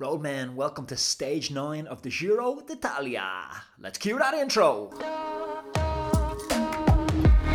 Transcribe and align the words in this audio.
Roadman, 0.00 0.54
welcome 0.54 0.86
to 0.86 0.96
stage 0.96 1.50
9 1.50 1.88
of 1.88 2.02
the 2.02 2.08
Giro 2.08 2.60
d'Italia. 2.60 3.32
Let's 3.80 3.98
cue 3.98 4.16
that 4.16 4.32
intro. 4.32 4.90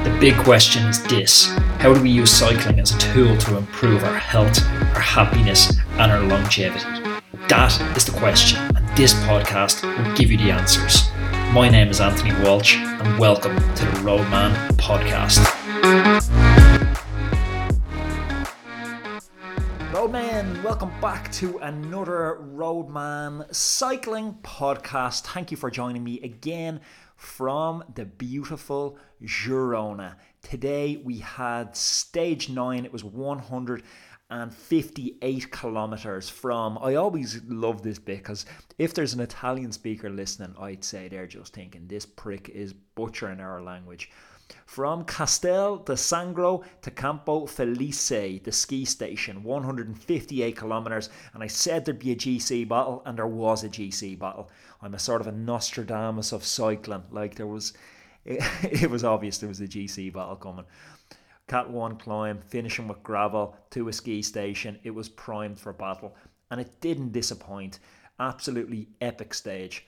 The 0.04 0.18
big 0.20 0.36
question 0.44 0.86
is 0.88 1.02
this 1.04 1.54
How 1.80 1.94
do 1.94 2.02
we 2.02 2.10
use 2.10 2.30
cycling 2.32 2.82
as 2.82 2.94
a 2.94 2.98
tool 2.98 3.38
to 3.38 3.56
improve 3.56 4.04
our 4.04 4.18
health, 4.18 4.62
our 4.94 5.00
happiness, 5.00 5.72
and 5.92 6.12
our 6.12 6.20
longevity? 6.20 6.84
That 7.48 7.80
is 7.96 8.04
the 8.04 8.20
question, 8.20 8.60
and 8.76 8.98
this 8.98 9.14
podcast 9.24 9.82
will 9.86 10.14
give 10.18 10.30
you 10.30 10.38
the 10.38 10.52
answers. 10.52 11.08
My 11.54 11.70
name 11.70 11.88
is 11.88 12.02
Anthony 12.02 12.34
Walsh, 12.44 12.76
and 12.76 13.18
welcome 13.18 13.56
to 13.56 13.86
the 13.86 14.02
Roadman 14.04 14.54
Podcast. 14.76 15.40
Roadman, 20.04 20.62
welcome 20.64 20.92
back 21.00 21.32
to 21.32 21.60
another 21.60 22.38
Roadman 22.42 23.46
Cycling 23.54 24.34
Podcast. 24.44 25.22
Thank 25.22 25.50
you 25.50 25.56
for 25.56 25.72
joining 25.72 26.04
me 26.04 26.20
again 26.20 26.82
from 27.16 27.86
the 27.96 28.04
beautiful 28.04 28.98
Girona. 29.24 30.16
Today 30.42 30.98
we 30.98 31.20
had 31.20 31.78
stage 31.78 32.50
nine, 32.50 32.84
it 32.84 32.92
was 32.92 33.06
158 33.06 35.52
kilometers 35.52 36.28
from. 36.28 36.78
I 36.82 36.96
always 36.96 37.42
love 37.48 37.82
this 37.82 37.98
bit 37.98 38.18
because 38.18 38.46
if 38.78 38.94
there's 38.94 39.14
an 39.14 39.22
Italian 39.22 39.72
speaker 39.72 40.10
listening, 40.10 40.54
I'd 40.60 40.84
say 40.84 41.08
they're 41.08 41.28
just 41.28 41.54
thinking 41.54 41.88
this 41.88 42.06
prick 42.06 42.50
is 42.50 42.74
butchering 42.74 43.40
our 43.40 43.62
language. 43.62 44.12
From 44.66 45.06
Castel 45.06 45.78
de 45.78 45.94
Sangro 45.94 46.64
to 46.82 46.92
Campo 46.92 47.46
Felice, 47.46 48.42
the 48.44 48.52
ski 48.52 48.86
station, 48.86 49.44
158 49.44 50.58
kilometres. 50.58 51.10
And 51.34 51.44
I 51.44 51.48
said 51.48 51.86
there'd 51.86 52.00
be 52.00 52.12
a 52.12 52.16
GC 52.16 52.68
battle, 52.68 53.02
and 53.06 53.18
there 53.18 53.28
was 53.28 53.64
a 53.64 53.70
GC 53.70 54.18
battle. 54.18 54.50
I'm 54.82 54.94
a 54.94 55.00
sort 55.00 55.22
of 55.22 55.28
a 55.28 55.32
Nostradamus 55.32 56.32
of 56.32 56.44
cycling. 56.44 57.04
Like 57.12 57.36
there 57.36 57.48
was, 57.48 57.74
it, 58.26 58.44
it 58.84 58.90
was 58.90 59.04
obvious 59.04 59.38
there 59.38 59.50
was 59.50 59.62
a 59.62 59.68
GC 59.68 60.12
battle 60.14 60.36
coming. 60.36 60.66
Cat 61.48 61.70
1 61.70 61.98
climb, 61.98 62.42
finishing 62.48 62.88
with 62.88 63.04
gravel 63.04 63.56
to 63.72 63.88
a 63.90 63.94
ski 63.94 64.22
station. 64.22 64.80
It 64.84 64.92
was 64.92 65.10
primed 65.10 65.60
for 65.60 65.74
battle, 65.74 66.16
and 66.50 66.62
it 66.62 66.80
didn't 66.82 67.12
disappoint. 67.12 67.80
Absolutely 68.20 68.90
epic 69.02 69.34
stage. 69.34 69.86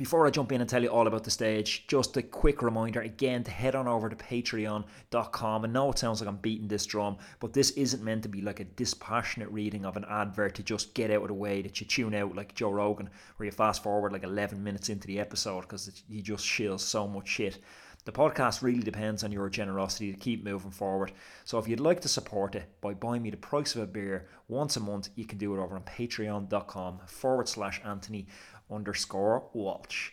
Before 0.00 0.26
I 0.26 0.30
jump 0.30 0.50
in 0.50 0.62
and 0.62 0.70
tell 0.70 0.82
you 0.82 0.88
all 0.88 1.06
about 1.06 1.24
the 1.24 1.30
stage, 1.30 1.86
just 1.86 2.16
a 2.16 2.22
quick 2.22 2.62
reminder 2.62 3.02
again 3.02 3.44
to 3.44 3.50
head 3.50 3.74
on 3.74 3.86
over 3.86 4.08
to 4.08 4.16
patreon.com. 4.16 5.64
And 5.64 5.72
know 5.74 5.90
it 5.90 5.98
sounds 5.98 6.22
like 6.22 6.28
I'm 6.28 6.38
beating 6.38 6.68
this 6.68 6.86
drum, 6.86 7.18
but 7.38 7.52
this 7.52 7.72
isn't 7.72 8.02
meant 8.02 8.22
to 8.22 8.30
be 8.30 8.40
like 8.40 8.60
a 8.60 8.64
dispassionate 8.64 9.50
reading 9.50 9.84
of 9.84 9.98
an 9.98 10.06
advert 10.08 10.54
to 10.54 10.62
just 10.62 10.94
get 10.94 11.10
out 11.10 11.20
of 11.20 11.28
the 11.28 11.34
way 11.34 11.60
that 11.60 11.82
you 11.82 11.86
tune 11.86 12.14
out 12.14 12.34
like 12.34 12.54
Joe 12.54 12.70
Rogan, 12.70 13.10
where 13.36 13.44
you 13.44 13.52
fast 13.52 13.82
forward 13.82 14.12
like 14.12 14.24
11 14.24 14.64
minutes 14.64 14.88
into 14.88 15.06
the 15.06 15.20
episode 15.20 15.60
because 15.60 16.02
he 16.08 16.22
just 16.22 16.46
shills 16.46 16.80
so 16.80 17.06
much 17.06 17.28
shit. 17.28 17.58
The 18.06 18.12
podcast 18.12 18.62
really 18.62 18.80
depends 18.80 19.22
on 19.22 19.32
your 19.32 19.50
generosity 19.50 20.10
to 20.10 20.18
keep 20.18 20.42
moving 20.42 20.70
forward. 20.70 21.12
So 21.44 21.58
if 21.58 21.68
you'd 21.68 21.80
like 21.80 22.00
to 22.00 22.08
support 22.08 22.54
it 22.54 22.64
by 22.80 22.94
buying 22.94 23.20
me 23.20 23.28
the 23.28 23.36
price 23.36 23.74
of 23.74 23.82
a 23.82 23.86
beer 23.86 24.28
once 24.48 24.78
a 24.78 24.80
month, 24.80 25.10
you 25.16 25.26
can 25.26 25.36
do 25.36 25.54
it 25.54 25.60
over 25.60 25.74
on 25.76 25.82
patreon.com 25.82 27.00
forward 27.06 27.46
slash 27.46 27.82
Anthony 27.84 28.26
underscore 28.70 29.44
Walsh. 29.52 30.10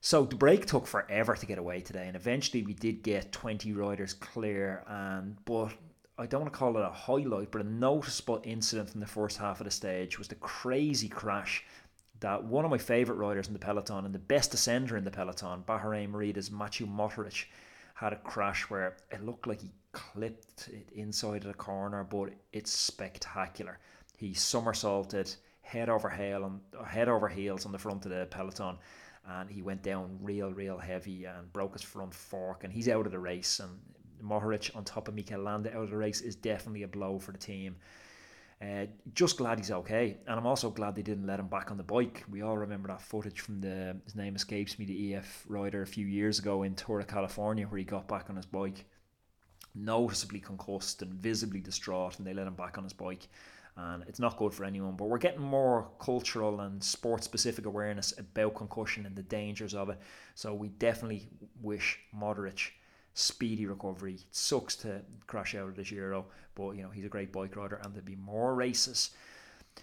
So 0.00 0.24
the 0.24 0.36
break 0.36 0.66
took 0.66 0.86
forever 0.86 1.34
to 1.34 1.46
get 1.46 1.58
away 1.58 1.80
today, 1.80 2.06
and 2.06 2.16
eventually 2.16 2.62
we 2.62 2.74
did 2.74 3.02
get 3.02 3.32
20 3.32 3.72
riders 3.72 4.12
clear. 4.12 4.84
And 4.86 5.36
but 5.44 5.72
I 6.18 6.26
don't 6.26 6.42
want 6.42 6.52
to 6.52 6.58
call 6.58 6.76
it 6.76 6.82
a 6.82 6.90
highlight, 6.90 7.50
but 7.50 7.62
a 7.62 7.64
noticeable 7.64 8.40
incident 8.44 8.94
in 8.94 9.00
the 9.00 9.06
first 9.06 9.38
half 9.38 9.60
of 9.60 9.64
the 9.64 9.70
stage 9.70 10.18
was 10.18 10.28
the 10.28 10.34
crazy 10.36 11.08
crash 11.08 11.64
that 12.20 12.44
one 12.44 12.64
of 12.64 12.70
my 12.70 12.78
favourite 12.78 13.18
riders 13.18 13.48
in 13.48 13.52
the 13.52 13.58
peloton 13.58 14.04
and 14.04 14.14
the 14.14 14.18
best 14.18 14.52
ascender 14.52 14.96
in 14.96 15.04
the 15.04 15.10
peloton, 15.10 15.64
Bahrain 15.66 16.10
Merida's 16.10 16.50
Matthew 16.50 16.86
Mohoric, 16.86 17.46
had 17.94 18.12
a 18.12 18.16
crash 18.16 18.62
where 18.70 18.96
it 19.10 19.24
looked 19.24 19.46
like 19.46 19.60
he 19.60 19.72
clipped 19.92 20.68
it 20.68 20.88
inside 20.94 21.42
of 21.42 21.48
the 21.48 21.54
corner, 21.54 22.04
but 22.04 22.30
it's 22.52 22.70
spectacular. 22.70 23.78
He 24.16 24.34
somersaulted 24.34 25.34
head 25.64 25.88
over 25.88 26.08
heel 26.08 26.44
on 26.44 26.60
head 26.86 27.08
over 27.08 27.28
heels 27.28 27.66
on 27.66 27.72
the 27.72 27.78
front 27.78 28.04
of 28.04 28.12
the 28.12 28.26
peloton, 28.30 28.76
and 29.26 29.50
he 29.50 29.62
went 29.62 29.82
down 29.82 30.18
real, 30.20 30.52
real 30.52 30.78
heavy 30.78 31.24
and 31.24 31.52
broke 31.52 31.72
his 31.72 31.82
front 31.82 32.14
fork, 32.14 32.62
and 32.62 32.72
he's 32.72 32.88
out 32.88 33.06
of 33.06 33.12
the 33.12 33.18
race. 33.18 33.58
And 33.60 33.78
Mohoric 34.22 34.76
on 34.76 34.84
top 34.84 35.08
of 35.08 35.14
Mikel 35.14 35.40
Landa 35.40 35.74
out 35.74 35.84
of 35.84 35.90
the 35.90 35.96
race 35.96 36.20
is 36.20 36.36
definitely 36.36 36.82
a 36.82 36.88
blow 36.88 37.18
for 37.18 37.32
the 37.32 37.38
team. 37.38 37.76
Uh, 38.62 38.86
just 39.14 39.36
glad 39.36 39.58
he's 39.58 39.70
okay, 39.70 40.18
and 40.26 40.38
I'm 40.38 40.46
also 40.46 40.70
glad 40.70 40.94
they 40.94 41.02
didn't 41.02 41.26
let 41.26 41.40
him 41.40 41.48
back 41.48 41.70
on 41.70 41.76
the 41.76 41.82
bike. 41.82 42.24
We 42.30 42.42
all 42.42 42.56
remember 42.56 42.88
that 42.88 43.02
footage 43.02 43.40
from 43.40 43.60
the 43.60 43.96
his 44.04 44.14
name 44.14 44.36
escapes 44.36 44.78
me, 44.78 44.84
the 44.84 45.14
EF 45.14 45.44
rider 45.48 45.82
a 45.82 45.86
few 45.86 46.06
years 46.06 46.38
ago 46.38 46.62
in 46.62 46.74
Tour 46.74 47.00
of 47.00 47.08
California, 47.08 47.66
where 47.66 47.78
he 47.78 47.84
got 47.84 48.06
back 48.06 48.30
on 48.30 48.36
his 48.36 48.46
bike, 48.46 48.84
noticeably 49.74 50.40
concussed 50.40 51.02
and 51.02 51.12
visibly 51.14 51.60
distraught, 51.60 52.18
and 52.18 52.26
they 52.26 52.32
let 52.32 52.46
him 52.46 52.54
back 52.54 52.78
on 52.78 52.84
his 52.84 52.92
bike 52.92 53.28
and 53.76 54.04
it's 54.06 54.20
not 54.20 54.36
good 54.36 54.54
for 54.54 54.64
anyone. 54.64 54.96
But 54.96 55.06
we're 55.06 55.18
getting 55.18 55.42
more 55.42 55.88
cultural 55.98 56.60
and 56.60 56.82
sport 56.82 57.24
specific 57.24 57.66
awareness 57.66 58.14
about 58.18 58.54
concussion 58.54 59.06
and 59.06 59.16
the 59.16 59.22
dangers 59.22 59.74
of 59.74 59.88
it. 59.88 59.98
So 60.34 60.54
we 60.54 60.68
definitely 60.68 61.28
wish 61.60 61.98
Mohoric 62.16 62.70
speedy 63.14 63.66
recovery. 63.66 64.14
It 64.14 64.24
sucks 64.30 64.76
to 64.76 65.02
crash 65.26 65.54
out 65.54 65.68
of 65.68 65.76
the 65.76 65.82
Giro, 65.82 66.26
but 66.54 66.72
you 66.72 66.82
know 66.82 66.90
he's 66.90 67.04
a 67.04 67.08
great 67.08 67.32
bike 67.32 67.56
rider, 67.56 67.80
and 67.82 67.94
there'll 67.94 68.06
be 68.06 68.16
more 68.16 68.54
races. 68.54 69.10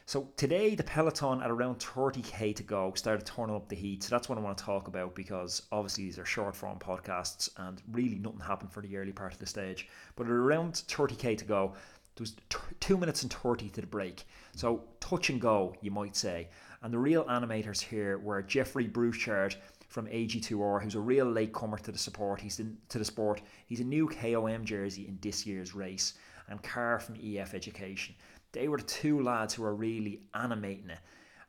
So 0.05 0.29
today 0.37 0.73
the 0.75 0.83
peloton 0.83 1.41
at 1.41 1.51
around 1.51 1.79
30k 1.79 2.55
to 2.55 2.63
go 2.63 2.93
started 2.95 3.25
turning 3.25 3.55
up 3.55 3.67
the 3.67 3.75
heat. 3.75 4.03
So 4.03 4.09
that's 4.15 4.29
what 4.29 4.37
I 4.37 4.41
want 4.41 4.57
to 4.57 4.63
talk 4.63 4.87
about 4.87 5.15
because 5.15 5.63
obviously 5.71 6.05
these 6.05 6.17
are 6.17 6.25
short 6.25 6.55
form 6.55 6.79
podcasts 6.79 7.49
and 7.57 7.81
really 7.91 8.15
nothing 8.15 8.39
happened 8.39 8.71
for 8.71 8.81
the 8.81 8.95
early 8.95 9.11
part 9.11 9.33
of 9.33 9.39
the 9.39 9.45
stage. 9.45 9.89
But 10.15 10.27
at 10.27 10.31
around 10.31 10.75
30k 10.87 11.37
to 11.39 11.45
go, 11.45 11.73
there 12.21 12.25
was 12.25 12.35
t- 12.49 12.75
two 12.79 12.97
minutes 12.97 13.23
and 13.23 13.33
30 13.33 13.69
to 13.69 13.81
the 13.81 13.87
break. 13.87 14.25
So 14.55 14.83
touch 14.99 15.31
and 15.31 15.41
go, 15.41 15.73
you 15.81 15.89
might 15.89 16.15
say. 16.15 16.49
And 16.83 16.93
the 16.93 16.99
real 16.99 17.23
animators 17.25 17.81
here 17.81 18.19
were 18.19 18.43
Geoffrey 18.43 18.87
Bouchard 18.87 19.55
from 19.87 20.05
AG2R, 20.05 20.83
who's 20.83 20.93
a 20.93 20.99
real 20.99 21.25
latecomer 21.25 21.79
to 21.79 21.91
the 21.91 21.97
support. 21.97 22.39
He's 22.39 22.59
in, 22.59 22.77
to 22.89 22.99
the 22.99 23.05
sport. 23.05 23.41
He's 23.65 23.79
a 23.79 23.83
new 23.83 24.07
KOM 24.07 24.65
jersey 24.65 25.07
in 25.07 25.17
this 25.19 25.47
year's 25.47 25.73
race, 25.73 26.13
and 26.47 26.61
Carr 26.61 26.99
from 26.99 27.15
EF 27.15 27.55
Education. 27.55 28.13
They 28.51 28.67
were 28.67 28.77
the 28.77 28.83
two 28.83 29.21
lads 29.23 29.55
who 29.55 29.63
were 29.63 29.73
really 29.73 30.21
animating 30.35 30.91
it. 30.91 30.99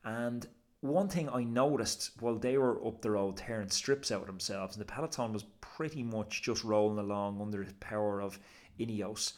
And 0.05 0.47
one 0.81 1.09
thing 1.09 1.28
I 1.28 1.44
noticed 1.44 2.12
while 2.21 2.37
they 2.37 2.56
were 2.56 2.84
up 2.87 3.03
the 3.03 3.11
road 3.11 3.37
tearing 3.37 3.69
strips 3.69 4.11
out 4.11 4.22
of 4.22 4.27
themselves, 4.27 4.75
and 4.75 4.81
the 4.81 4.91
peloton 4.91 5.34
was 5.34 5.44
pretty 5.61 6.03
much 6.03 6.43
just 6.43 6.65
rolling 6.65 6.99
along 6.99 7.43
under 7.43 7.62
the 7.62 7.75
power 7.75 8.22
of 8.22 8.38
Ineos. 8.81 9.34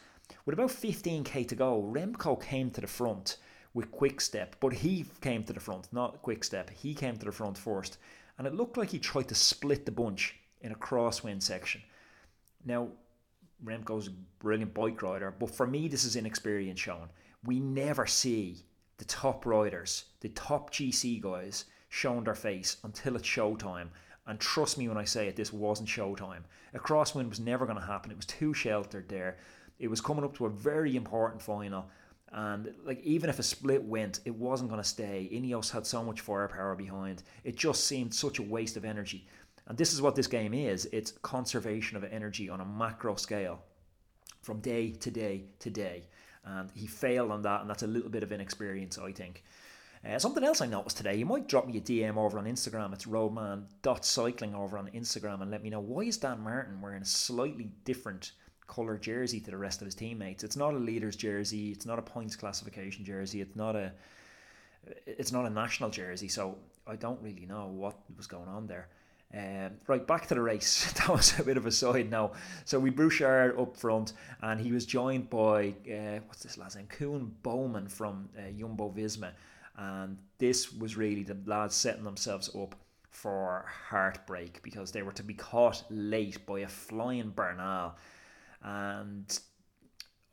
With 0.46 0.54
about 0.54 0.70
15k 0.70 1.48
to 1.48 1.54
go, 1.54 1.82
Remco 1.82 2.42
came 2.42 2.70
to 2.70 2.80
the 2.80 2.86
front 2.86 3.36
with 3.72 3.90
Quick 3.90 4.20
Step, 4.20 4.56
but 4.60 4.72
he 4.72 5.04
came 5.20 5.42
to 5.44 5.52
the 5.52 5.60
front, 5.60 5.88
not 5.92 6.22
Quick 6.22 6.44
Step. 6.44 6.70
He 6.70 6.94
came 6.94 7.16
to 7.16 7.24
the 7.24 7.32
front 7.32 7.58
first, 7.58 7.98
and 8.38 8.46
it 8.46 8.54
looked 8.54 8.76
like 8.76 8.90
he 8.90 8.98
tried 8.98 9.28
to 9.28 9.34
split 9.34 9.84
the 9.84 9.92
bunch 9.92 10.36
in 10.60 10.72
a 10.72 10.76
crosswind 10.76 11.42
section. 11.42 11.82
Now, 12.64 12.88
Remco's 13.64 14.08
a 14.08 14.12
brilliant 14.38 14.74
bike 14.74 15.02
rider, 15.02 15.34
but 15.38 15.50
for 15.50 15.66
me, 15.66 15.88
this 15.88 16.04
is 16.04 16.16
inexperience 16.16 16.80
showing. 16.80 17.08
We 17.44 17.60
never 17.60 18.06
see 18.06 18.64
the 18.98 19.04
top 19.04 19.44
riders, 19.44 20.04
the 20.20 20.28
top 20.30 20.72
GC 20.72 21.20
guys, 21.20 21.66
showing 21.88 22.24
their 22.24 22.34
face 22.34 22.76
until 22.84 23.16
it's 23.16 23.28
showtime. 23.28 23.88
And 24.26 24.40
trust 24.40 24.78
me 24.78 24.88
when 24.88 24.96
I 24.96 25.04
say 25.04 25.28
it, 25.28 25.36
this 25.36 25.52
wasn't 25.52 25.88
showtime. 25.88 26.42
A 26.72 26.78
crosswind 26.78 27.28
was 27.28 27.40
never 27.40 27.66
going 27.66 27.78
to 27.78 27.84
happen. 27.84 28.10
It 28.10 28.16
was 28.16 28.26
too 28.26 28.54
sheltered 28.54 29.08
there. 29.08 29.36
It 29.78 29.88
was 29.88 30.00
coming 30.00 30.24
up 30.24 30.36
to 30.36 30.46
a 30.46 30.50
very 30.50 30.96
important 30.96 31.42
final. 31.42 31.86
And 32.32 32.74
like 32.84 33.00
even 33.02 33.30
if 33.30 33.38
a 33.38 33.42
split 33.42 33.82
went, 33.82 34.20
it 34.24 34.34
wasn't 34.34 34.70
going 34.70 34.82
to 34.82 34.88
stay. 34.88 35.28
Ineos 35.32 35.70
had 35.70 35.86
so 35.86 36.02
much 36.02 36.20
firepower 36.20 36.74
behind. 36.74 37.22
It 37.44 37.56
just 37.56 37.86
seemed 37.86 38.14
such 38.14 38.38
a 38.38 38.42
waste 38.42 38.76
of 38.76 38.84
energy. 38.84 39.28
And 39.66 39.78
this 39.78 39.92
is 39.92 40.02
what 40.02 40.14
this 40.14 40.26
game 40.26 40.52
is. 40.52 40.86
It's 40.92 41.12
conservation 41.22 41.96
of 41.96 42.04
energy 42.04 42.48
on 42.48 42.60
a 42.60 42.64
macro 42.64 43.14
scale 43.14 43.60
from 44.42 44.60
day 44.60 44.90
to 44.90 45.10
day 45.10 45.44
to 45.60 45.70
day. 45.70 46.08
And 46.44 46.70
he 46.74 46.86
failed 46.86 47.30
on 47.30 47.42
that, 47.42 47.62
and 47.62 47.70
that's 47.70 47.84
a 47.84 47.86
little 47.86 48.10
bit 48.10 48.22
of 48.22 48.30
inexperience, 48.30 48.98
I 48.98 49.12
think. 49.12 49.42
Uh, 50.06 50.18
something 50.18 50.44
else 50.44 50.60
I 50.60 50.66
noticed 50.66 50.98
today, 50.98 51.16
you 51.16 51.24
might 51.24 51.48
drop 51.48 51.66
me 51.66 51.78
a 51.78 51.80
DM 51.80 52.16
over 52.16 52.38
on 52.38 52.44
Instagram. 52.44 52.92
It's 52.92 53.06
roadman.cycling 53.06 54.54
over 54.54 54.76
on 54.76 54.90
Instagram 54.90 55.40
and 55.40 55.50
let 55.50 55.62
me 55.62 55.70
know 55.70 55.80
why 55.80 56.02
is 56.02 56.18
Dan 56.18 56.40
Martin 56.40 56.82
wearing 56.82 57.00
a 57.00 57.06
slightly 57.06 57.70
different 57.84 58.32
colour 58.66 58.96
jersey 58.96 59.40
to 59.40 59.50
the 59.50 59.56
rest 59.56 59.80
of 59.80 59.86
his 59.86 59.94
teammates. 59.94 60.44
It's 60.44 60.56
not 60.56 60.74
a 60.74 60.78
leader's 60.78 61.16
jersey. 61.16 61.70
It's 61.70 61.86
not 61.86 61.98
a 61.98 62.02
points 62.02 62.36
classification 62.36 63.04
jersey. 63.04 63.40
It's 63.40 63.56
not 63.56 63.76
a 63.76 63.92
it's 65.06 65.32
not 65.32 65.46
a 65.46 65.50
national 65.50 65.90
jersey. 65.90 66.28
So 66.28 66.56
I 66.86 66.96
don't 66.96 67.20
really 67.22 67.46
know 67.46 67.66
what 67.66 67.96
was 68.16 68.26
going 68.26 68.48
on 68.48 68.66
there. 68.66 68.88
Um, 69.32 69.72
right, 69.88 70.06
back 70.06 70.28
to 70.28 70.34
the 70.34 70.40
race. 70.40 70.92
that 70.98 71.08
was 71.08 71.38
a 71.38 71.42
bit 71.42 71.56
of 71.56 71.66
a 71.66 71.72
side 71.72 72.10
now. 72.10 72.32
So 72.64 72.78
we 72.78 72.90
Bouchard 72.90 73.58
up 73.58 73.76
front, 73.76 74.12
and 74.42 74.60
he 74.60 74.70
was 74.70 74.86
joined 74.86 75.28
by 75.28 75.74
uh, 75.90 76.20
what's 76.26 76.42
this 76.42 76.56
last 76.56 76.76
name? 76.76 76.86
Koen 76.86 77.34
Bouwman 77.42 77.90
from 77.90 78.28
uh, 78.38 78.50
Jumbo 78.56 78.90
Visma. 78.90 79.32
And 79.76 80.18
this 80.38 80.72
was 80.72 80.96
really 80.96 81.24
the 81.24 81.36
lads 81.46 81.74
setting 81.74 82.04
themselves 82.04 82.48
up 82.54 82.76
for 83.10 83.64
heartbreak 83.88 84.62
because 84.62 84.92
they 84.92 85.02
were 85.02 85.12
to 85.12 85.24
be 85.24 85.34
caught 85.34 85.82
late 85.90 86.44
by 86.46 86.60
a 86.60 86.68
flying 86.68 87.30
Bernal. 87.30 87.94
And 88.64 89.38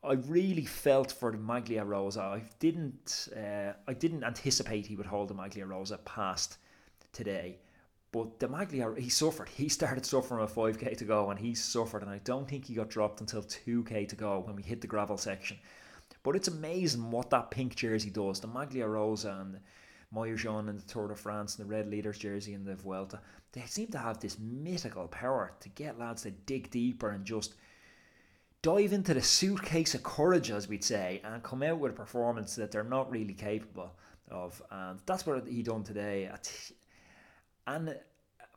I 0.04 0.14
really 0.14 0.66
felt 0.66 1.12
for 1.12 1.32
the 1.32 1.38
Maglia 1.38 1.86
Rosa. 1.86 2.22
I 2.22 2.44
didn't, 2.60 3.28
uh, 3.36 3.74
I 3.88 3.94
didn't 3.94 4.24
anticipate 4.24 4.88
he 4.88 4.96
would 4.96 5.06
hold 5.06 5.28
the 5.28 5.36
Maglia 5.36 5.68
Rosa 5.68 5.98
past 6.00 6.58
today. 7.14 7.60
But 8.12 8.40
the 8.40 8.48
Maglia, 8.48 8.98
he 8.98 9.10
suffered. 9.10 9.50
He 9.50 9.70
started 9.70 10.06
suffering 10.06 10.42
with 10.42 10.56
5k 10.56 10.98
to 10.98 11.06
go 11.06 11.30
and 11.30 11.40
he 11.40 11.54
suffered. 11.54 12.02
And 12.02 12.12
I 12.12 12.20
don't 12.24 12.48
think 12.48 12.66
he 12.66 12.74
got 12.74 12.90
dropped 12.90 13.22
until 13.22 13.44
2k 13.44 14.08
to 14.08 14.16
go 14.16 14.40
when 14.40 14.56
we 14.56 14.64
hit 14.64 14.82
the 14.82 14.88
gravel 14.88 15.18
section. 15.18 15.58
But 16.24 16.36
it's 16.36 16.48
amazing 16.48 17.12
what 17.12 17.30
that 17.30 17.52
pink 17.52 17.76
jersey 17.76 18.10
does. 18.10 18.40
The 18.40 18.48
Maglia 18.48 18.88
Rosa 18.88 19.38
and 19.40 19.60
Maillot 20.14 20.38
Jaune 20.38 20.70
and 20.70 20.80
the 20.80 20.88
Tour 20.88 21.08
de 21.08 21.16
France 21.16 21.58
and 21.58 21.66
the 21.66 21.72
Red 21.72 21.90
Leaders 21.90 22.18
jersey 22.18 22.54
and 22.54 22.66
the 22.66 22.76
Vuelta. 22.76 23.20
They 23.54 23.62
seem 23.62 23.88
to 23.88 23.98
have 23.98 24.20
this 24.20 24.40
mythical 24.40 25.08
power 25.08 25.54
to 25.60 25.70
get 25.70 26.00
lads 26.00 26.24
to 26.24 26.32
dig 26.32 26.70
deeper 26.70 27.12
and 27.12 27.26
just 27.26 27.56
dive 28.62 28.94
into 28.94 29.14
the 29.14 29.22
suitcase 29.22 29.96
of 29.96 30.04
courage, 30.04 30.52
as 30.52 30.68
we'd 30.68 30.84
say, 30.84 31.22
and 31.24 31.42
come 31.44 31.64
out 31.64 31.80
with 31.80 31.92
a 31.92 31.96
performance 31.96 32.56
that 32.56 32.72
they're 32.72 32.84
not 32.84 33.10
really 33.12 33.34
capable 33.34 33.92
of. 34.30 34.62
And 34.72 35.00
that's 35.06 35.26
what 35.26 35.48
he 35.48 35.64
done 35.64 35.84
today. 35.84 36.30
And 37.68 37.98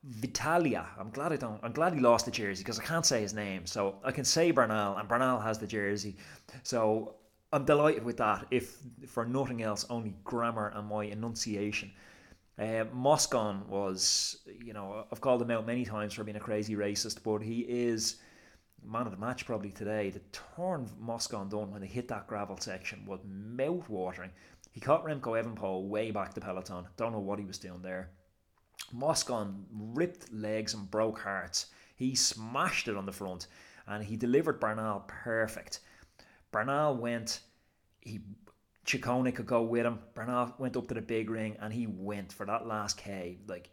Vitalia, 0.05 0.87
I'm 0.99 1.11
glad 1.11 1.33
I 1.33 1.37
don't. 1.37 1.59
I'm 1.63 1.73
glad 1.73 1.95
he 1.95 2.01
lost 2.01 2.27
the 2.27 2.31
jersey 2.31 2.63
because 2.63 2.79
I 2.79 2.85
can't 2.85 3.07
say 3.07 3.23
his 3.23 3.33
name, 3.33 3.65
so 3.65 3.97
I 4.05 4.13
can 4.13 4.25
say 4.25 4.51
Bernal, 4.51 4.97
and 4.99 5.09
Bernal 5.09 5.41
has 5.41 5.59
the 5.59 5.67
jersey. 5.67 6.17
So 6.63 7.15
I'm 7.53 7.65
delighted 7.65 8.05
with 8.05 8.19
that. 8.19 8.47
If 8.51 8.77
for 9.07 9.25
nothing 9.25 9.63
else, 9.63 9.87
only 9.89 10.15
grammar 10.23 10.73
and 10.75 10.87
my 10.87 11.05
enunciation. 11.05 11.91
Uh, 12.59 12.85
Moscon 12.93 13.67
was, 13.67 14.39
you 14.63 14.73
know, 14.73 15.07
I've 15.11 15.21
called 15.21 15.43
him 15.43 15.51
out 15.51 15.67
many 15.67 15.85
times 15.85 16.15
for 16.15 16.23
being 16.23 16.37
a 16.37 16.41
crazy 16.41 16.77
racist, 16.77 17.23
but 17.25 17.39
he 17.43 17.61
is 17.61 18.17
man 18.87 19.07
of 19.07 19.13
the 19.13 19.19
match 19.19 19.47
probably 19.47 19.71
today. 19.71 20.11
The 20.11 20.21
turn 20.57 20.89
Moscon 21.01 21.49
done 21.49 21.71
when 21.71 21.81
they 21.81 21.87
hit 21.87 22.09
that 22.09 22.27
gravel 22.27 22.59
section 22.59 23.05
was 23.07 23.21
mouth 23.25 23.89
watering. 23.89 24.31
He 24.73 24.81
caught 24.81 25.05
Remco 25.05 25.41
Evenepoel 25.41 25.89
way 25.89 26.11
back 26.11 26.35
the 26.35 26.41
peloton. 26.41 26.87
Don't 26.97 27.13
know 27.13 27.21
what 27.21 27.39
he 27.39 27.45
was 27.45 27.59
doing 27.59 27.83
there. 27.83 28.11
Moscon 28.93 29.65
ripped 29.73 30.33
legs 30.33 30.75
and 30.75 30.91
broke 30.91 31.21
hearts. 31.21 31.67
He 31.97 32.15
smashed 32.15 32.89
it 32.89 32.97
on 32.97 33.07
the 33.07 33.13
front 33.13 33.47
and 33.87 34.03
he 34.03 34.17
delivered 34.17 34.61
Bernal 34.61 35.05
perfect. 35.07 35.81
Bernal 36.51 36.97
went, 36.97 37.41
he 38.01 38.21
Ciccone 38.85 39.35
could 39.35 39.47
go 39.47 39.63
with 39.63 39.87
him. 39.87 39.99
Bernal 40.15 40.55
went 40.59 40.77
up 40.77 40.89
to 40.89 40.95
the 40.95 41.01
big 41.01 41.31
ring 41.31 41.57
and 41.61 41.73
he 41.73 41.87
went 41.87 42.33
for 42.33 42.47
that 42.47 42.67
last 42.67 42.97
K. 42.97 43.39
Like 43.47 43.71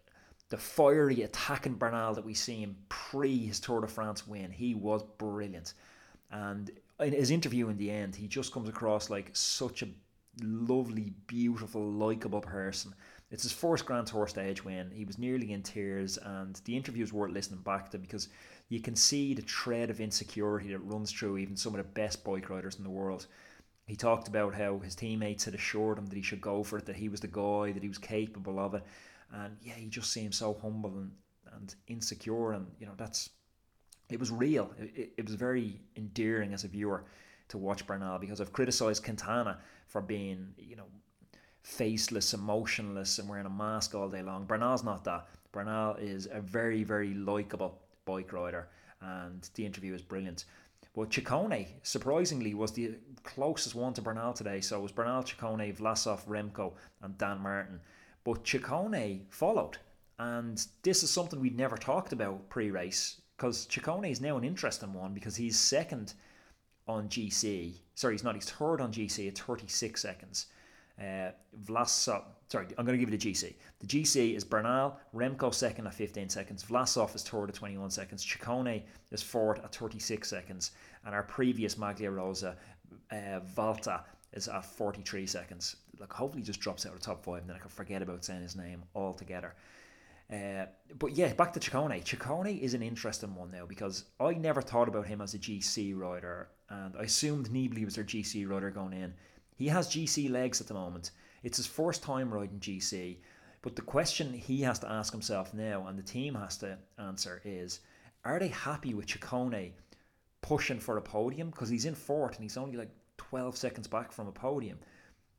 the 0.51 0.57
fiery 0.57 1.23
attacking 1.23 1.75
Bernal 1.75 2.13
that 2.13 2.25
we 2.25 2.33
see 2.33 2.57
him 2.57 2.75
pre 2.89 3.47
his 3.47 3.59
Tour 3.59 3.81
de 3.81 3.87
France 3.87 4.27
win, 4.27 4.51
he 4.51 4.75
was 4.75 5.01
brilliant. 5.17 5.73
And 6.29 6.69
in 6.99 7.13
his 7.13 7.31
interview 7.31 7.69
in 7.69 7.77
the 7.77 7.89
end, 7.89 8.15
he 8.15 8.27
just 8.27 8.53
comes 8.53 8.67
across 8.67 9.09
like 9.09 9.31
such 9.33 9.81
a 9.81 9.87
lovely, 10.43 11.13
beautiful, 11.25 11.89
likable 11.89 12.41
person. 12.41 12.93
It's 13.31 13.43
his 13.43 13.53
first 13.53 13.85
Grand 13.85 14.07
Tour 14.07 14.27
stage 14.27 14.63
win. 14.65 14.91
He 14.91 15.05
was 15.05 15.17
nearly 15.17 15.53
in 15.53 15.63
tears, 15.63 16.17
and 16.17 16.59
the 16.65 16.75
interview 16.75 17.03
is 17.05 17.13
worth 17.13 17.31
listening 17.31 17.61
back 17.61 17.89
to 17.91 17.97
because 17.97 18.27
you 18.67 18.81
can 18.81 18.95
see 18.95 19.33
the 19.33 19.43
thread 19.43 19.89
of 19.89 20.01
insecurity 20.01 20.69
that 20.73 20.79
runs 20.79 21.13
through 21.13 21.37
even 21.37 21.55
some 21.55 21.73
of 21.73 21.77
the 21.77 21.91
best 21.91 22.25
bike 22.25 22.49
riders 22.49 22.75
in 22.75 22.83
the 22.83 22.89
world. 22.89 23.27
He 23.87 23.95
talked 23.95 24.27
about 24.27 24.53
how 24.53 24.79
his 24.79 24.95
teammates 24.95 25.45
had 25.45 25.55
assured 25.55 25.97
him 25.97 26.07
that 26.07 26.15
he 26.15 26.21
should 26.21 26.41
go 26.41 26.61
for 26.61 26.77
it, 26.77 26.85
that 26.87 26.97
he 26.97 27.07
was 27.07 27.21
the 27.21 27.27
guy, 27.27 27.71
that 27.71 27.83
he 27.83 27.89
was 27.89 27.97
capable 27.97 28.59
of 28.59 28.73
it, 28.73 28.83
and 29.33 29.57
yeah, 29.61 29.73
he 29.73 29.87
just 29.87 30.11
seemed 30.11 30.33
so 30.33 30.57
humble 30.61 30.91
and, 30.91 31.11
and 31.53 31.75
insecure, 31.87 32.53
and 32.53 32.67
you 32.79 32.85
know 32.85 32.93
that's 32.97 33.29
it 34.09 34.19
was 34.19 34.31
real. 34.31 34.71
It, 34.77 35.13
it 35.17 35.25
was 35.25 35.35
very 35.35 35.79
endearing 35.95 36.53
as 36.53 36.63
a 36.63 36.67
viewer 36.67 37.05
to 37.49 37.57
watch 37.57 37.85
Bernal 37.85 38.19
because 38.19 38.41
I've 38.41 38.53
criticised 38.53 39.03
Quintana 39.03 39.59
for 39.87 40.01
being 40.01 40.53
you 40.57 40.75
know 40.75 40.87
faceless, 41.63 42.33
emotionless, 42.33 43.19
and 43.19 43.29
wearing 43.29 43.45
a 43.45 43.49
mask 43.49 43.95
all 43.95 44.09
day 44.09 44.21
long. 44.21 44.45
Bernal's 44.45 44.83
not 44.83 45.03
that. 45.05 45.27
Bernal 45.51 45.95
is 45.95 46.27
a 46.31 46.41
very 46.41 46.83
very 46.83 47.13
likable 47.13 47.79
bike 48.05 48.33
rider, 48.33 48.69
and 49.01 49.49
the 49.55 49.65
interview 49.65 49.93
is 49.93 50.01
brilliant. 50.01 50.45
But 50.93 51.09
Ciccone, 51.09 51.67
surprisingly, 51.83 52.53
was 52.53 52.73
the 52.73 52.95
closest 53.23 53.75
one 53.75 53.93
to 53.93 54.01
Bernal 54.01 54.33
today. 54.33 54.59
So 54.59 54.79
it 54.79 54.81
was 54.81 54.91
Bernal, 54.91 55.23
Ciccone, 55.23 55.73
Vlasov, 55.77 56.25
Remco, 56.25 56.73
and 57.01 57.17
Dan 57.17 57.39
Martin. 57.39 57.79
But 58.23 58.43
Ciccone 58.43 59.21
followed. 59.29 59.77
And 60.19 60.63
this 60.83 61.03
is 61.03 61.09
something 61.09 61.39
we'd 61.39 61.57
never 61.57 61.77
talked 61.77 62.13
about 62.13 62.49
pre 62.49 62.69
race 62.69 63.21
because 63.35 63.65
Ciccone 63.65 64.11
is 64.11 64.21
now 64.21 64.37
an 64.37 64.43
interesting 64.43 64.93
one 64.93 65.13
because 65.13 65.35
he's 65.35 65.57
second 65.57 66.13
on 66.87 67.09
GC. 67.09 67.73
Sorry, 67.95 68.13
he's 68.13 68.23
not. 68.23 68.35
He's 68.35 68.49
third 68.49 68.81
on 68.81 68.91
GC 68.91 69.27
at 69.27 69.37
36 69.37 69.99
seconds. 69.99 70.47
Uh, 70.99 71.31
Vlasov, 71.65 72.23
sorry, 72.49 72.67
I'm 72.77 72.85
going 72.85 72.97
to 72.97 73.03
give 73.03 73.11
you 73.11 73.17
the 73.17 73.31
GC. 73.31 73.55
The 73.79 73.87
GC 73.87 74.35
is 74.35 74.43
Bernal, 74.43 74.99
Remco 75.15 75.51
second 75.51 75.87
at 75.87 75.95
15 75.95 76.29
seconds, 76.29 76.63
Vlasov 76.63 77.15
is 77.15 77.23
third 77.23 77.49
at 77.49 77.55
21 77.55 77.89
seconds, 77.89 78.23
Ciccone 78.23 78.83
is 79.09 79.23
fourth 79.23 79.63
at 79.63 79.73
36 79.73 80.27
seconds, 80.27 80.71
and 81.05 81.15
our 81.15 81.23
previous 81.23 81.75
Maglia 81.75 82.15
Rosa, 82.15 82.55
uh, 83.11 83.39
Valter, 83.55 84.01
is 84.33 84.47
at 84.47 84.65
43 84.65 85.25
seconds. 85.25 85.75
Like, 85.99 86.13
hopefully, 86.13 86.43
just 86.43 86.59
drops 86.59 86.85
out 86.85 86.93
of 86.93 86.99
the 86.99 87.05
top 87.05 87.23
five, 87.23 87.41
and 87.41 87.49
then 87.49 87.57
I 87.57 87.59
can 87.59 87.69
forget 87.69 88.01
about 88.01 88.23
saying 88.23 88.41
his 88.41 88.55
name 88.55 88.83
altogether. 88.95 89.55
Uh, 90.31 90.65
but 90.97 91.11
yeah, 91.11 91.33
back 91.33 91.51
to 91.53 91.59
Ciccone. 91.59 92.03
Ciccone 92.03 92.59
is 92.61 92.73
an 92.73 92.81
interesting 92.81 93.35
one 93.35 93.51
now 93.51 93.65
because 93.65 94.05
I 94.19 94.33
never 94.33 94.61
thought 94.61 94.87
about 94.87 95.05
him 95.05 95.19
as 95.19 95.33
a 95.33 95.39
GC 95.39 95.97
rider, 95.97 96.47
and 96.69 96.95
I 96.97 97.03
assumed 97.03 97.49
Nibali 97.49 97.83
was 97.83 97.95
their 97.95 98.05
GC 98.05 98.49
rider 98.49 98.71
going 98.71 98.93
in. 98.93 99.13
He 99.57 99.67
has 99.67 99.89
GC 99.89 100.31
legs 100.31 100.61
at 100.61 100.67
the 100.67 100.73
moment. 100.73 101.11
It's 101.43 101.57
his 101.57 101.67
first 101.67 102.01
time 102.01 102.33
riding 102.33 102.59
GC, 102.59 103.17
but 103.61 103.75
the 103.75 103.81
question 103.81 104.31
he 104.31 104.61
has 104.61 104.79
to 104.79 104.89
ask 104.89 105.11
himself 105.11 105.53
now, 105.53 105.87
and 105.87 105.99
the 105.99 106.03
team 106.03 106.35
has 106.35 106.55
to 106.57 106.77
answer, 106.97 107.41
is: 107.43 107.81
Are 108.23 108.39
they 108.39 108.47
happy 108.47 108.93
with 108.93 109.07
Ciccone 109.07 109.73
pushing 110.41 110.79
for 110.79 110.97
a 110.97 111.01
podium 111.01 111.49
because 111.49 111.69
he's 111.69 111.85
in 111.85 111.95
fourth 111.95 112.35
and 112.35 112.43
he's 112.43 112.57
only 112.57 112.77
like 112.77 112.89
12 113.29 113.55
seconds 113.55 113.87
back 113.87 114.11
from 114.11 114.27
a 114.27 114.31
podium. 114.31 114.79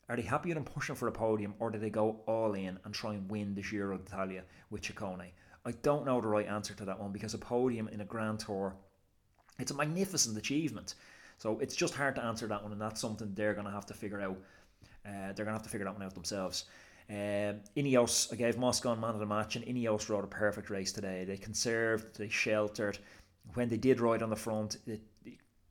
Are 0.08 0.16
they 0.16 0.22
happy 0.22 0.54
with 0.54 0.64
pushing 0.64 0.94
for 0.94 1.08
a 1.08 1.12
podium 1.12 1.54
or 1.58 1.70
do 1.70 1.78
they 1.78 1.90
go 1.90 2.20
all 2.26 2.54
in 2.54 2.78
and 2.84 2.94
try 2.94 3.14
and 3.14 3.30
win 3.30 3.54
the 3.54 3.62
Giro 3.62 3.98
d'Italia 3.98 4.44
with 4.70 4.82
Ciccone? 4.82 5.30
I 5.64 5.70
don't 5.82 6.06
know 6.06 6.20
the 6.20 6.28
right 6.28 6.46
answer 6.46 6.74
to 6.74 6.84
that 6.84 6.98
one 6.98 7.12
because 7.12 7.34
a 7.34 7.38
podium 7.38 7.88
in 7.88 8.00
a 8.00 8.04
Grand 8.04 8.40
Tour, 8.40 8.74
it's 9.58 9.70
a 9.70 9.74
magnificent 9.74 10.36
achievement. 10.36 10.94
So 11.38 11.58
it's 11.58 11.74
just 11.74 11.94
hard 11.94 12.14
to 12.16 12.24
answer 12.24 12.46
that 12.46 12.62
one, 12.62 12.72
and 12.72 12.80
that's 12.80 13.00
something 13.00 13.32
they're 13.34 13.54
going 13.54 13.66
to 13.66 13.72
have 13.72 13.86
to 13.86 13.94
figure 13.94 14.20
out. 14.20 14.38
Uh, 15.04 15.32
they're 15.34 15.44
going 15.44 15.48
to 15.48 15.52
have 15.52 15.62
to 15.64 15.68
figure 15.68 15.84
that 15.84 15.94
one 15.94 16.02
out 16.02 16.14
themselves. 16.14 16.66
Um, 17.10 17.60
Ineos, 17.76 18.32
I 18.32 18.36
gave 18.36 18.56
Moscon 18.56 19.00
man 19.00 19.10
of 19.10 19.18
the 19.18 19.26
match, 19.26 19.56
and 19.56 19.64
Ineos 19.64 20.08
rode 20.08 20.24
a 20.24 20.28
perfect 20.28 20.70
race 20.70 20.92
today. 20.92 21.24
They 21.24 21.36
conserved, 21.36 22.16
they 22.16 22.28
sheltered. 22.28 22.98
When 23.54 23.68
they 23.68 23.76
did 23.76 24.00
ride 24.00 24.22
on 24.22 24.30
the 24.30 24.36
front, 24.36 24.76
it, 24.86 25.00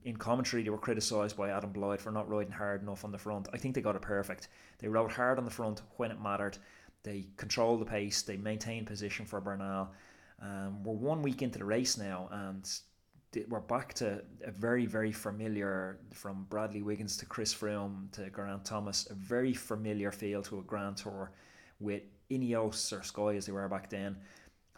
in 0.04 0.18
commentary, 0.18 0.64
they 0.64 0.70
were 0.70 0.78
criticised 0.78 1.38
by 1.38 1.50
Adam 1.50 1.72
Blythe 1.72 2.00
for 2.00 2.12
not 2.12 2.30
riding 2.30 2.52
hard 2.52 2.82
enough 2.82 3.06
on 3.06 3.12
the 3.12 3.18
front. 3.18 3.48
I 3.54 3.58
think 3.58 3.76
they 3.76 3.82
got 3.82 3.96
it 3.96 4.02
perfect. 4.02 4.48
They 4.80 4.88
rode 4.88 5.12
hard 5.12 5.38
on 5.38 5.46
the 5.46 5.52
front 5.52 5.82
when 5.98 6.12
it 6.12 6.22
mattered. 6.22 6.58
They 7.04 7.28
controlled 7.38 7.82
the 7.82 7.86
pace. 7.86 8.22
They 8.22 8.38
maintained 8.38 8.88
position 8.88 9.26
for 9.26 9.40
Bernal. 9.42 9.90
Um, 10.42 10.84
we're 10.84 10.94
one 10.94 11.22
week 11.22 11.42
into 11.42 11.60
the 11.60 11.66
race 11.66 11.98
now, 11.98 12.30
and 12.32 12.68
we're 13.48 13.60
back 13.60 13.94
to 13.96 14.24
a 14.44 14.52
very, 14.52 14.86
very 14.86 15.12
familiar, 15.12 16.00
from 16.14 16.46
Bradley 16.50 16.82
Wiggins 16.82 17.16
to 17.18 17.26
Chris 17.26 17.54
Froome 17.54 18.12
to 18.14 18.30
Geraint 18.30 18.66
Thomas, 18.66 19.08
a 19.10 19.14
very 19.14 19.54
familiar 19.54 20.12
feel 20.12 20.42
to 20.44 20.60
a 20.60 20.64
Grand 20.64 20.98
Tour 20.98 21.32
with 21.80 22.04
Ineos 22.32 22.98
or 22.98 23.04
Sky 23.04 23.36
as 23.36 23.46
they 23.46 23.52
were 23.52 23.68
back 23.70 23.90
then 23.90 24.18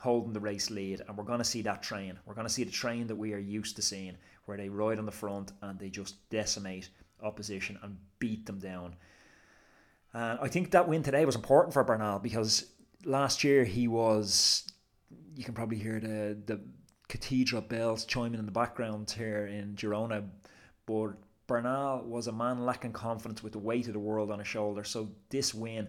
holding 0.04 0.34
the 0.34 0.40
race 0.40 0.70
lead. 0.70 1.02
And 1.08 1.18
we're 1.18 1.24
going 1.24 1.40
to 1.40 1.46
see 1.46 1.62
that 1.62 1.82
train. 1.82 2.20
We're 2.26 2.34
going 2.34 2.46
to 2.46 2.54
see 2.54 2.66
the 2.66 2.72
train 2.72 3.08
that 3.08 3.16
we 3.16 3.34
are 3.34 3.40
used 3.40 3.78
to 3.78 3.82
seeing 3.82 4.18
where 4.46 4.58
they 4.58 4.68
ride 4.68 5.00
on 5.00 5.06
the 5.06 5.12
front 5.12 5.54
and 5.62 5.80
they 5.80 5.90
just 5.90 6.30
decimate 6.30 6.90
opposition 7.22 7.80
and 7.82 7.98
beat 8.20 8.46
them 8.46 8.60
down. 8.60 8.98
And 10.14 10.40
I 10.42 10.50
think 10.50 10.72
that 10.72 10.90
win 10.90 11.04
today 11.04 11.24
was 11.24 11.36
important 11.36 11.74
for 11.74 11.86
Bernal 11.86 12.20
because 12.20 12.66
last 13.06 13.44
year 13.44 13.64
he 13.64 13.88
was. 13.88 14.68
You 15.36 15.44
can 15.44 15.54
probably 15.54 15.78
hear 15.78 16.00
the 16.00 16.38
the 16.46 16.60
cathedral 17.08 17.62
bells 17.62 18.06
chiming 18.06 18.40
in 18.40 18.46
the 18.46 18.52
background 18.52 19.10
here 19.10 19.48
in 19.48 19.76
Girona, 19.76 20.28
but 20.86 21.14
Bernal 21.48 22.04
was 22.06 22.28
a 22.28 22.32
man 22.32 22.66
lacking 22.66 22.94
confidence 22.94 23.42
with 23.42 23.54
the 23.54 23.60
weight 23.60 23.88
of 23.88 23.94
the 23.94 24.00
world 24.00 24.32
on 24.32 24.40
his 24.40 24.48
shoulder. 24.48 24.84
So 24.84 25.10
this 25.30 25.54
win 25.54 25.88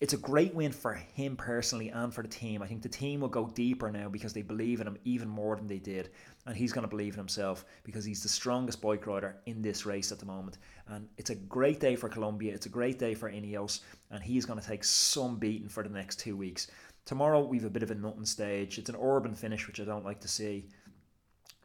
it's 0.00 0.12
a 0.12 0.18
great 0.18 0.54
win 0.54 0.70
for 0.70 0.94
him 0.94 1.36
personally 1.36 1.88
and 1.88 2.14
for 2.14 2.22
the 2.22 2.28
team. 2.28 2.62
I 2.62 2.68
think 2.68 2.82
the 2.82 2.88
team 2.88 3.20
will 3.20 3.28
go 3.28 3.48
deeper 3.48 3.90
now 3.90 4.08
because 4.08 4.32
they 4.32 4.42
believe 4.42 4.80
in 4.80 4.86
him 4.86 4.96
even 5.04 5.28
more 5.28 5.56
than 5.56 5.66
they 5.66 5.80
did. 5.80 6.10
And 6.46 6.56
he's 6.56 6.72
going 6.72 6.84
to 6.84 6.88
believe 6.88 7.14
in 7.14 7.18
himself 7.18 7.64
because 7.82 8.04
he's 8.04 8.22
the 8.22 8.28
strongest 8.28 8.80
bike 8.80 9.08
rider 9.08 9.36
in 9.46 9.60
this 9.60 9.84
race 9.84 10.12
at 10.12 10.20
the 10.20 10.26
moment. 10.26 10.58
And 10.86 11.08
it's 11.16 11.30
a 11.30 11.34
great 11.34 11.80
day 11.80 11.96
for 11.96 12.08
Colombia. 12.08 12.54
It's 12.54 12.66
a 12.66 12.70
great 12.70 13.00
day 13.00 13.14
for 13.14 13.30
Ineos. 13.30 13.80
And 14.12 14.22
he's 14.22 14.46
going 14.46 14.60
to 14.60 14.66
take 14.66 14.84
some 14.84 15.36
beating 15.36 15.68
for 15.68 15.82
the 15.82 15.88
next 15.88 16.20
two 16.20 16.36
weeks. 16.36 16.68
Tomorrow, 17.04 17.44
we've 17.44 17.64
a 17.64 17.70
bit 17.70 17.82
of 17.82 17.90
a 17.90 17.96
nothing 17.96 18.24
stage. 18.24 18.78
It's 18.78 18.90
an 18.90 18.96
urban 19.00 19.34
finish, 19.34 19.66
which 19.66 19.80
I 19.80 19.84
don't 19.84 20.04
like 20.04 20.20
to 20.20 20.28
see. 20.28 20.66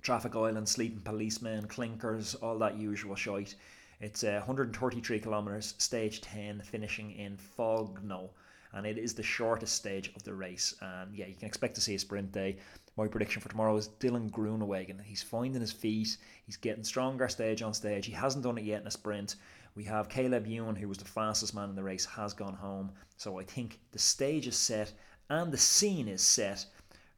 Traffic 0.02 0.36
islands, 0.36 0.72
sleeping 0.72 1.02
policemen, 1.02 1.68
clinkers, 1.68 2.34
all 2.42 2.58
that 2.60 2.78
usual 2.78 3.16
shite. 3.16 3.54
It's 4.04 4.26
uh, 4.26 4.44
133 4.46 5.22
kilometers, 5.22 5.76
stage 5.78 6.20
10, 6.20 6.60
finishing 6.66 7.12
in 7.12 7.38
Foligno, 7.38 8.32
and 8.74 8.86
it 8.86 8.98
is 8.98 9.14
the 9.14 9.24
shortest 9.24 9.76
stage 9.76 10.12
of 10.14 10.24
the 10.24 10.34
race. 10.34 10.76
And 10.82 11.16
yeah, 11.16 11.28
you 11.28 11.36
can 11.36 11.48
expect 11.48 11.74
to 11.76 11.82
see 11.82 11.96
a 11.96 12.00
sprint 12.00 12.34
day. 12.34 12.58
My 12.98 13.08
prediction 13.08 13.42
for 13.42 13.48
tomorrow 13.48 13.78
is 13.78 13.92
Dylan 14.02 14.30
Groenewegen. 14.30 15.02
He's 15.02 15.24
finding 15.24 15.62
his 15.62 15.72
feet. 15.72 16.18
He's 16.46 16.58
getting 16.58 16.84
stronger 16.84 17.30
stage 17.30 17.62
on 17.62 17.74
stage. 17.74 18.06
He 18.06 18.12
hasn't 18.12 18.44
done 18.44 18.58
it 18.58 18.66
yet 18.66 18.82
in 18.82 18.88
a 18.88 18.92
sprint. 18.92 19.38
We 19.74 19.86
have 19.86 20.10
Caleb 20.10 20.48
Ewan, 20.48 20.76
who 20.76 20.90
was 20.90 20.98
the 20.98 21.06
fastest 21.06 21.56
man 21.56 21.70
in 21.70 21.76
the 21.78 21.82
race, 21.82 22.04
has 22.04 22.34
gone 22.34 22.56
home. 22.56 22.92
So 23.16 23.40
I 23.40 23.46
think 23.46 23.80
the 23.94 24.00
stage 24.00 24.48
is 24.48 24.58
set 24.58 24.92
and 25.30 25.50
the 25.50 25.58
scene 25.58 26.10
is 26.10 26.22
set 26.22 26.66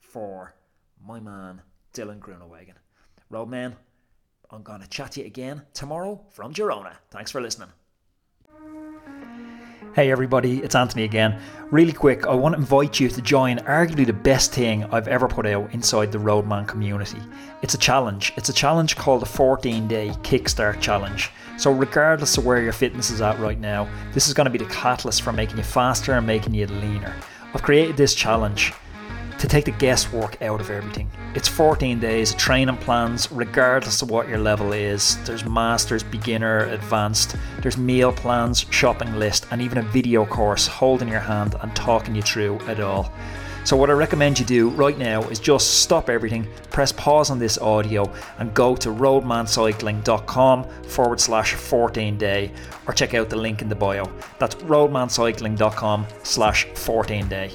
for 0.02 0.54
my 1.04 1.20
man 1.20 1.64
Dylan 1.96 2.20
Groenewegen. 2.20 2.76
Roadman, 3.32 3.76
I'm 4.52 4.64
going 4.64 4.82
to 4.82 4.88
chat 4.88 5.14
to 5.14 5.22
you 5.22 5.26
again 5.26 5.64
tomorrow 5.74 6.22
from 6.30 6.54
Girona. 6.54 6.94
Thanks 7.10 7.32
for 7.32 7.42
listening. 7.42 7.70
Hey 9.96 10.12
everybody, 10.12 10.60
it's 10.60 10.76
Anthony 10.76 11.06
again. 11.06 11.40
Really 11.72 11.94
quick, 11.94 12.28
I 12.28 12.36
want 12.36 12.54
to 12.54 12.60
invite 12.60 13.00
you 13.00 13.08
to 13.08 13.22
join 13.22 13.60
arguably 13.60 14.06
the 14.06 14.12
best 14.12 14.52
thing 14.52 14.84
I've 14.86 15.08
ever 15.08 15.28
put 15.28 15.46
out 15.46 15.74
inside 15.74 16.12
the 16.12 16.20
Roadman 16.20 16.68
community. 16.68 17.22
It's 17.62 17.76
a 17.76 17.78
challenge. 17.78 18.34
It's 18.36 18.50
a 18.50 18.54
challenge 18.54 18.98
called 18.98 19.22
the 19.22 19.26
14 19.26 19.88
Day 19.88 20.10
Kickstart 20.22 20.82
Challenge. 20.82 21.32
So, 21.58 21.72
regardless 21.72 22.38
of 22.38 22.46
where 22.46 22.62
your 22.62 22.74
fitness 22.74 23.10
is 23.10 23.22
at 23.22 23.40
right 23.40 23.60
now, 23.60 23.88
this 24.14 24.28
is 24.28 24.34
going 24.34 24.46
to 24.46 24.52
be 24.52 24.58
the 24.58 24.66
catalyst 24.66 25.22
for 25.22 25.32
making 25.32 25.58
you 25.58 25.64
faster 25.64 26.12
and 26.12 26.28
making 26.28 26.54
you 26.54 26.68
leaner. 26.68 27.16
I've 27.54 27.64
created 27.64 27.96
this 27.96 28.14
challenge 28.14 28.74
to 29.46 29.52
take 29.52 29.66
the 29.66 29.72
guesswork 29.72 30.42
out 30.42 30.60
of 30.60 30.72
everything. 30.72 31.10
It's 31.36 31.48
14 31.48 32.00
days 32.00 32.32
of 32.32 32.38
training 32.38 32.78
plans, 32.78 33.32
regardless 33.32 34.02
of 34.02 34.10
what 34.10 34.28
your 34.28 34.40
level 34.40 34.74
is. 34.74 35.24
There's 35.24 35.46
masters, 35.46 36.02
beginner, 36.02 36.66
advanced. 36.72 37.36
There's 37.62 37.78
meal 37.78 38.12
plans, 38.12 38.66
shopping 38.72 39.14
list, 39.20 39.46
and 39.52 39.62
even 39.62 39.78
a 39.78 39.84
video 39.84 40.26
course 40.26 40.66
holding 40.66 41.10
your 41.10 41.20
hand 41.20 41.56
and 41.62 41.76
talking 41.76 42.16
you 42.16 42.24
through 42.24 42.60
it 42.68 42.80
all. 42.80 43.14
So, 43.66 43.76
what 43.76 43.90
I 43.90 43.94
recommend 43.94 44.40
you 44.40 44.46
do 44.46 44.70
right 44.70 44.98
now 44.98 45.22
is 45.24 45.40
just 45.40 45.82
stop 45.82 46.10
everything, 46.10 46.48
press 46.72 46.92
pause 46.92 47.30
on 47.30 47.40
this 47.40 47.58
audio, 47.60 48.12
and 48.40 48.54
go 48.54 48.76
to 48.76 48.90
roadmancycling.com 48.90 50.64
forward 50.84 51.20
slash 51.20 51.54
14 51.54 52.18
day, 52.18 52.52
or 52.88 52.94
check 52.94 53.14
out 53.14 53.30
the 53.30 53.36
link 53.36 53.62
in 53.62 53.70
the 53.70 53.76
bio. 53.76 54.12
That's 54.40 54.56
roadmancycling.com 54.56 56.08
slash 56.24 56.66
14 56.76 57.28
day. 57.28 57.52